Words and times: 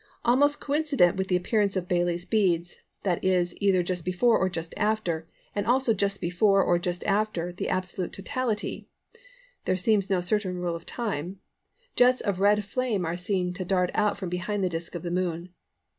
Almost 0.25 0.59
coincident 0.59 1.15
with 1.15 1.27
the 1.27 1.35
appearance 1.35 1.75
of 1.75 1.87
Baily's 1.87 2.25
Beads, 2.25 2.77
that 3.03 3.23
is, 3.23 3.53
either 3.61 3.83
just 3.83 4.03
before 4.03 4.35
or 4.35 4.49
just 4.49 4.73
after, 4.75 5.27
and 5.53 5.67
also 5.67 5.93
just 5.93 6.19
before 6.19 6.63
or 6.63 6.79
just 6.79 7.03
after 7.05 7.53
the 7.53 7.69
absolute 7.69 8.11
totality 8.11 8.87
(there 9.65 9.75
seems 9.77 10.09
no 10.09 10.19
certain 10.19 10.55
rule 10.57 10.75
of 10.75 10.87
time) 10.87 11.39
jets 11.95 12.19
of 12.19 12.39
red 12.39 12.65
flame 12.65 13.05
are 13.05 13.15
seen 13.15 13.53
to 13.53 13.63
dart 13.63 13.91
out 13.93 14.17
from 14.17 14.29
behind 14.29 14.63
the 14.63 14.69
disc 14.69 14.95
of 14.95 15.03
the 15.03 15.11
Moon. 15.11 15.49